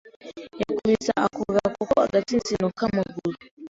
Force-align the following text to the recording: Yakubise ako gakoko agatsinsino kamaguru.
Yakubise 0.61 1.11
ako 1.23 1.41
gakoko 1.55 1.95
agatsinsino 2.05 2.65
kamaguru. 2.77 3.37